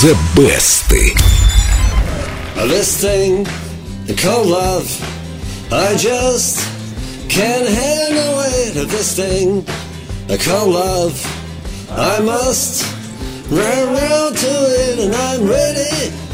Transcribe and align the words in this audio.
The 0.00 0.14
Best. 0.34 0.88
This 2.68 3.02
thing 3.02 3.44
called 4.16 4.46
love, 4.46 4.88
I 5.70 5.94
just 5.98 6.66
can't 7.28 7.68
handle 7.68 8.40
it. 8.40 8.88
This 8.88 9.14
thing 9.14 9.62
called 10.38 10.72
love, 10.72 11.20
I 11.90 12.18
must 12.20 12.82
run 13.50 13.94
round 13.94 14.38
to 14.38 14.48
it, 14.48 14.98
and 15.00 15.14
I'm 15.14 15.46
ready. 15.46 16.29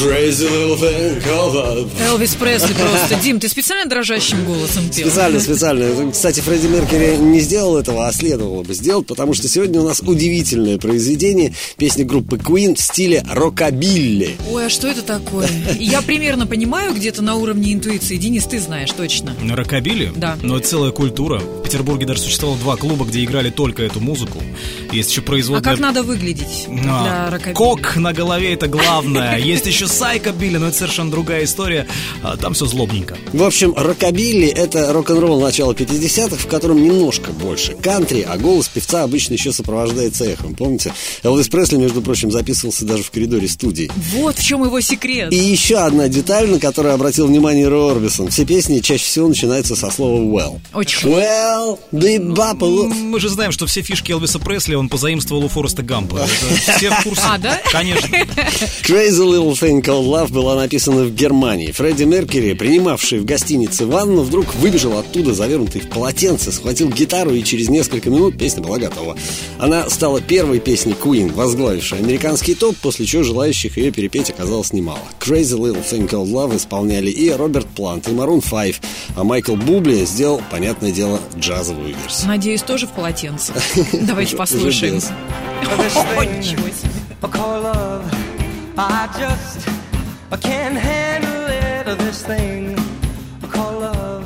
Crazy 0.00 0.48
little 0.48 0.78
thing 0.80 1.22
called. 1.22 1.88
Элвис 2.02 2.34
Пресли 2.34 2.72
просто. 2.72 3.16
Дим, 3.22 3.38
ты 3.38 3.48
специально 3.50 3.88
дрожащим 3.88 4.44
голосом 4.46 4.84
пел? 4.88 5.06
Специально, 5.08 5.38
специально. 5.40 6.10
Кстати, 6.10 6.40
Фредди 6.40 6.68
Меркьюри 6.68 7.16
не 7.18 7.40
сделал 7.40 7.76
этого, 7.76 8.06
а 8.08 8.12
следовало 8.12 8.62
бы 8.62 8.72
сделать, 8.72 9.06
потому 9.06 9.34
что 9.34 9.46
сегодня 9.48 9.78
у 9.80 9.84
нас 9.84 10.00
удивительное 10.00 10.78
произведение 10.78 11.52
песни 11.76 12.04
группы 12.04 12.36
Queen 12.36 12.76
в 12.76 12.80
стиле 12.80 13.22
рокобилли. 13.30 14.36
Ой, 14.50 14.66
а 14.66 14.70
что 14.70 14.88
это 14.88 15.02
такое? 15.02 15.48
Я 15.78 16.00
примерно 16.00 16.46
понимаю 16.46 16.94
где-то 16.94 17.20
на 17.20 17.34
уровне 17.34 17.74
интуиции. 17.74 18.16
Денис, 18.16 18.44
ты 18.46 18.58
знаешь 18.58 18.90
точно. 18.92 19.34
Рокобили? 19.50 20.12
Да. 20.16 20.38
Но 20.42 20.56
это 20.56 20.66
целая 20.68 20.92
культура. 20.92 21.40
В 21.40 21.62
Петербурге 21.64 22.06
даже 22.06 22.20
существовало 22.22 22.58
два 22.58 22.76
клуба, 22.76 23.04
где 23.04 23.22
играли 23.22 23.50
только 23.50 23.82
эту 23.82 24.00
музыку. 24.00 24.38
Есть 24.92 25.10
еще 25.10 25.20
А 25.20 25.24
производная... 25.24 25.70
как 25.72 25.78
надо 25.78 26.02
выглядеть 26.02 26.66
А, 26.68 27.02
для 27.02 27.30
рокобилли? 27.30 27.54
Кок 27.54 27.96
на 27.96 28.12
голове 28.14 28.54
это 28.54 28.66
главное. 28.66 29.36
Есть 29.38 29.66
еще 29.66 29.86
сайкобили, 29.90 30.56
но 30.56 30.68
это 30.68 30.76
совершенно 30.76 31.10
другая 31.10 31.44
история. 31.44 31.86
А, 32.22 32.36
Там 32.36 32.54
все 32.54 32.66
злобненько. 32.66 33.16
В 33.32 33.42
общем, 33.42 33.74
рокобилли— 33.76 34.46
это 34.48 34.92
рок-н-ролл 34.92 35.40
начала 35.40 35.72
50-х, 35.72 36.36
в 36.36 36.46
котором 36.46 36.82
немножко 36.82 37.32
больше 37.32 37.74
кантри, 37.74 38.26
а 38.28 38.36
голос 38.38 38.68
певца 38.68 39.02
обычно 39.02 39.34
еще 39.34 39.52
сопровождается 39.52 40.24
эхом. 40.24 40.54
Помните? 40.54 40.92
Элвис 41.22 41.48
Пресли, 41.48 41.76
между 41.76 42.02
прочим, 42.02 42.30
записывался 42.30 42.84
даже 42.84 43.02
в 43.02 43.10
коридоре 43.10 43.48
студии. 43.48 43.90
Вот 44.12 44.38
в 44.38 44.44
чем 44.44 44.64
его 44.64 44.80
секрет. 44.80 45.32
И 45.32 45.36
еще 45.36 45.76
одна 45.78 46.08
деталь, 46.08 46.48
на 46.48 46.58
которую 46.58 46.94
обратил 46.94 47.26
внимание 47.26 47.68
Рой 47.68 47.92
Орбисон. 47.92 48.28
Все 48.30 48.44
песни 48.44 48.80
чаще 48.80 49.04
всего 49.04 49.28
начинаются 49.28 49.76
со 49.76 49.90
слова 49.90 50.20
«well». 50.20 50.60
Очень. 50.74 51.08
Well, 51.08 51.78
the 51.92 52.18
bubble. 52.18 52.86
Мы 52.92 53.18
же 53.20 53.28
знаем, 53.28 53.52
что 53.52 53.66
все 53.66 53.82
фишки 53.82 54.12
Элвиса 54.12 54.38
Пресли 54.38 54.74
он 54.74 54.88
позаимствовал 54.88 55.44
у 55.44 55.48
Фореста 55.48 55.82
Гампа. 55.82 56.16
Это 56.18 56.76
все 56.78 56.90
в 56.90 57.02
курсе. 57.02 57.22
А, 57.24 57.38
да? 57.38 57.60
Конечно. 57.70 58.06
Crazy 58.82 59.10
Little 59.24 59.52
Thing 59.52 59.69
Called 59.78 60.06
Love 60.06 60.32
была 60.32 60.56
написана 60.56 61.04
в 61.04 61.14
Германии. 61.14 61.70
Фредди 61.70 62.02
Меркьюри, 62.02 62.54
принимавший 62.54 63.20
в 63.20 63.24
гостинице 63.24 63.86
ванну, 63.86 64.22
вдруг 64.22 64.52
выбежал 64.56 64.98
оттуда, 64.98 65.32
завернутый 65.32 65.80
в 65.80 65.88
полотенце, 65.88 66.50
схватил 66.50 66.90
гитару, 66.90 67.32
и 67.32 67.44
через 67.44 67.68
несколько 67.68 68.10
минут 68.10 68.36
песня 68.36 68.62
была 68.62 68.78
готова. 68.78 69.16
Она 69.58 69.88
стала 69.88 70.20
первой 70.20 70.58
песней 70.58 70.94
Queen, 71.00 71.32
возглавившей 71.32 71.98
американский 71.98 72.54
топ, 72.54 72.76
после 72.76 73.06
чего 73.06 73.22
желающих 73.22 73.76
ее 73.76 73.92
перепеть 73.92 74.30
оказалось 74.30 74.72
немало. 74.72 74.98
Crazy 75.20 75.56
Little 75.56 75.84
Thing 75.88 76.08
Called 76.08 76.32
Love 76.32 76.56
исполняли 76.56 77.10
и 77.10 77.30
Роберт 77.30 77.68
Плант, 77.68 78.08
и 78.08 78.10
Maroon 78.10 78.42
5, 78.42 78.80
а 79.16 79.22
Майкл 79.24 79.54
Бубли 79.54 80.04
сделал, 80.04 80.42
понятное 80.50 80.90
дело, 80.90 81.20
джазовую 81.38 81.94
версию. 81.94 82.28
Надеюсь, 82.28 82.62
тоже 82.62 82.88
в 82.88 82.90
полотенце. 82.90 83.52
Давайте 83.92 84.36
послушаем. 84.36 84.96
Ничего 84.96 86.66
себе. 86.66 86.90
I 88.82 89.08
just 89.18 89.68
I 90.32 90.36
can't 90.38 90.74
handle 90.78 91.46
it. 91.48 91.98
This 91.98 92.22
thing 92.22 92.78
I 93.42 93.46
call 93.46 93.80
love. 93.80 94.24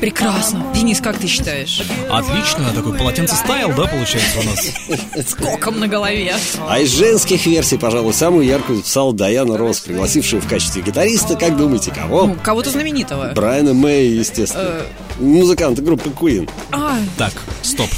Прекрасно. 0.00 0.64
Денис, 0.72 1.00
как 1.00 1.18
ты 1.18 1.26
считаешь? 1.26 1.82
Отлично, 2.08 2.70
такой 2.72 2.96
полотенце 2.96 3.34
стайл, 3.34 3.74
да, 3.74 3.86
получается 3.86 4.38
у 4.38 4.42
нас? 4.44 5.28
С 5.28 5.34
коком 5.34 5.80
на 5.80 5.88
голове. 5.88 6.34
А 6.68 6.78
из 6.78 6.92
женских 6.92 7.46
версий, 7.46 7.78
пожалуй, 7.78 8.12
самую 8.14 8.46
яркую 8.46 8.78
записала 8.78 9.12
Даяна 9.12 9.56
Росс, 9.56 9.80
пригласившая 9.80 10.40
в 10.40 10.46
качестве 10.48 10.82
гитариста, 10.82 11.34
как 11.34 11.56
думаете, 11.56 11.90
кого? 11.90 12.26
Ну, 12.26 12.36
кого-то 12.40 12.70
знаменитого. 12.70 13.32
Брайана 13.34 13.74
Мэй, 13.74 14.10
естественно. 14.10 14.82
Музыканты 15.18 15.82
группы 15.82 16.10
Queen. 16.10 16.48
А, 16.70 16.98
Так, 17.18 17.32
стоп. 17.62 17.88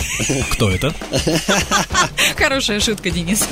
Кто 0.53 0.71
это? 0.71 0.95
хорошая 2.39 2.81
шутка, 2.81 3.11
Денис. 3.11 3.47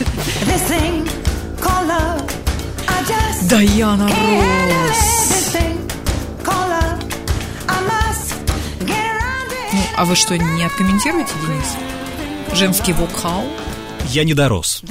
Around 8.82 9.52
it. 9.52 9.72
Ну, 9.72 9.82
а 9.96 10.04
вы 10.04 10.16
что, 10.16 10.36
не 10.36 10.64
откомментируете, 10.64 11.32
Денис? 11.46 11.76
Женский 12.52 12.92
вокал? 12.92 13.44
Я 14.12 14.24
не 14.24 14.34
дорос. 14.34 14.82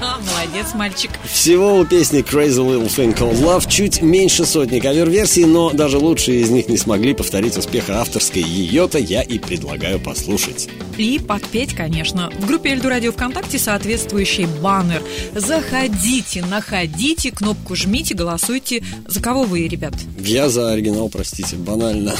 Молодец, 0.00 0.74
мальчик. 0.74 1.10
Всего 1.24 1.78
у 1.78 1.84
песни 1.84 2.20
Crazy 2.20 2.58
Little 2.58 2.88
Thing 2.88 3.16
Called 3.16 3.40
Love 3.40 3.68
чуть 3.68 4.02
меньше 4.02 4.44
сотни 4.44 4.78
кавер-версий, 4.78 5.44
но 5.44 5.70
даже 5.70 5.98
лучшие 5.98 6.40
из 6.40 6.50
них 6.50 6.68
не 6.68 6.76
смогли 6.76 7.14
повторить 7.14 7.56
успеха 7.56 8.00
авторской. 8.00 8.42
Ее-то 8.42 8.98
я 8.98 9.22
и 9.22 9.38
предлагаю 9.38 10.00
послушать. 10.00 10.68
И 10.96 11.18
подпеть, 11.18 11.74
конечно. 11.74 12.30
В 12.38 12.46
группе 12.46 12.70
Эльду 12.70 12.88
Радио 12.88 13.12
ВКонтакте 13.12 13.58
соответствующий 13.58 14.46
баннер. 14.62 15.02
Заходите, 15.34 16.44
находите, 16.44 17.30
кнопку 17.30 17.74
жмите, 17.76 18.14
голосуйте. 18.14 18.84
За 19.06 19.20
кого 19.20 19.44
вы, 19.44 19.68
ребят? 19.68 19.94
Я 20.18 20.48
за 20.48 20.72
оригинал, 20.72 21.08
простите, 21.08 21.56
банально. 21.56 22.14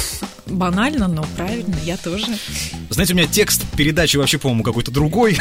Банально, 0.47 1.09
но 1.09 1.25
правильно, 1.37 1.77
я 1.85 1.97
тоже. 1.97 2.27
Знаете, 2.91 3.15
у 3.15 3.17
меня 3.17 3.27
текст 3.27 3.63
передачи 3.77 4.17
вообще, 4.17 4.39
по-моему, 4.39 4.63
какой-то 4.63 4.91
другой. 4.91 5.37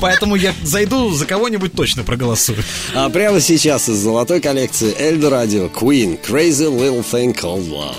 Поэтому 0.00 0.36
я 0.36 0.54
зайду, 0.62 1.10
за 1.12 1.26
кого-нибудь 1.26 1.72
точно 1.72 2.02
проголосую. 2.04 2.62
А 2.94 3.08
прямо 3.08 3.40
сейчас 3.40 3.88
из 3.88 3.96
золотой 3.96 4.40
коллекции 4.40 4.94
Эльдо 4.98 5.30
Радио 5.30 5.66
Queen 5.66 6.18
Crazy 6.22 6.68
Little 6.68 7.04
Thing 7.04 7.34
Called 7.34 7.68
Love. 7.68 7.96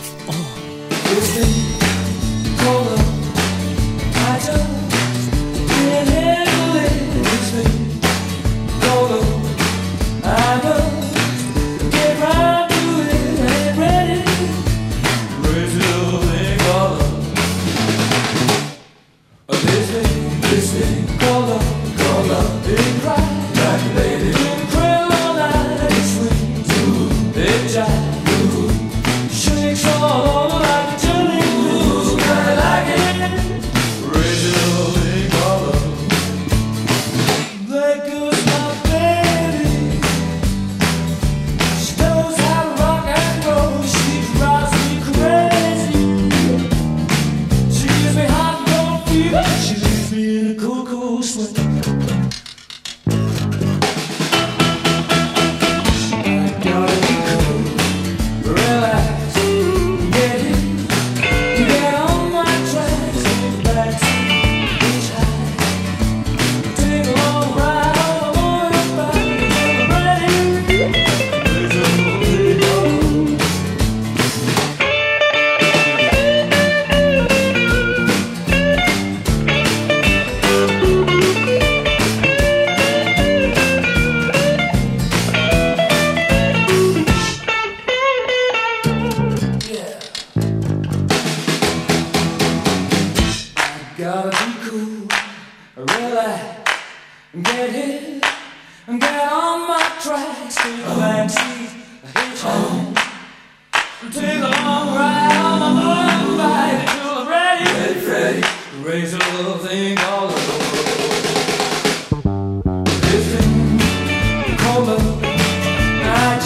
This 20.53 20.71
thing 20.71 21.17
called 21.17 21.49
love. 21.49 21.72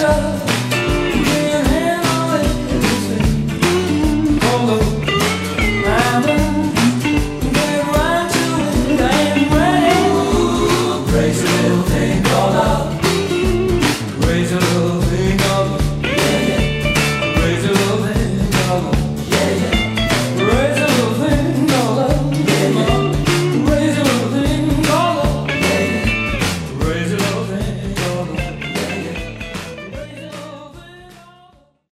love 0.08 0.57